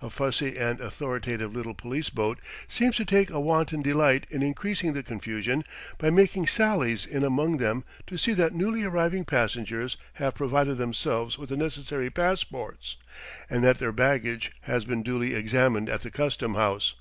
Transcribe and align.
A 0.00 0.08
fussy 0.08 0.56
and 0.56 0.80
authoritative 0.80 1.54
little 1.54 1.74
police 1.74 2.08
boat 2.08 2.38
seems 2.68 2.96
to 2.96 3.04
take 3.04 3.28
a 3.28 3.38
wanton 3.38 3.82
delight 3.82 4.26
in 4.30 4.42
increasing 4.42 4.94
the 4.94 5.02
confusion 5.02 5.62
by 5.98 6.08
making 6.08 6.46
sallies 6.46 7.04
in 7.04 7.22
among 7.22 7.58
them 7.58 7.84
to 8.06 8.16
see 8.16 8.32
that 8.32 8.54
newly 8.54 8.84
arriving 8.84 9.26
passengers 9.26 9.98
have 10.14 10.34
provided 10.34 10.78
themselves 10.78 11.36
with 11.36 11.50
the 11.50 11.56
necessary 11.58 12.08
passports, 12.08 12.96
and 13.50 13.62
that 13.62 13.76
their 13.76 13.92
baggage 13.92 14.52
has 14.62 14.86
been 14.86 15.02
duly 15.02 15.34
examined 15.34 15.90
at 15.90 16.00
the 16.00 16.10
custom 16.10 16.54
house. 16.54 16.94